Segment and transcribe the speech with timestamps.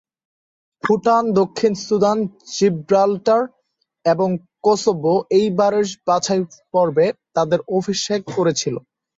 [0.83, 2.17] ভুটান, দক্ষিণ Sudan,
[2.53, 3.41] Gibraltar
[4.05, 4.29] এবং
[4.63, 8.75] Kosovo এই বারের বাছাইপর্বে তাদের অভিষেক করেছিল।